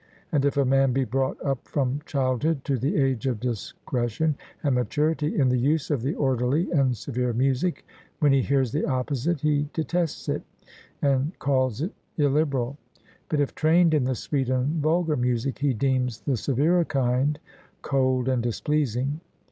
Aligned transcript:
And 0.31 0.45
if 0.45 0.57
a 0.57 0.65
man 0.65 0.93
be 0.93 1.03
brought 1.03 1.39
up 1.45 1.67
from 1.67 2.01
childhood 2.07 2.65
to 2.65 2.75
the 2.79 2.95
age 2.97 3.27
of 3.27 3.39
discretion 3.39 4.35
and 4.63 4.73
maturity 4.73 5.37
in 5.39 5.49
the 5.49 5.59
use 5.59 5.91
of 5.91 6.01
the 6.01 6.15
orderly 6.15 6.71
and 6.71 6.97
severe 6.97 7.33
music, 7.33 7.85
when 8.17 8.33
he 8.33 8.41
hears 8.41 8.71
the 8.71 8.83
opposite 8.87 9.41
he 9.41 9.69
detests 9.73 10.27
it, 10.27 10.41
and 11.03 11.37
calls 11.37 11.81
it 11.81 11.93
illiberal; 12.17 12.79
but 13.29 13.39
if 13.39 13.53
trained 13.53 13.93
in 13.93 14.05
the 14.05 14.15
sweet 14.15 14.49
and 14.49 14.81
vulgar 14.81 15.15
music, 15.15 15.59
he 15.59 15.71
deems 15.71 16.21
the 16.21 16.35
severer 16.35 16.83
kind 16.83 17.37
cold 17.83 18.27
and 18.27 18.41
displeasing. 18.41 19.19